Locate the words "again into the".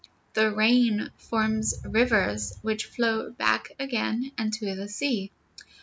3.77-4.89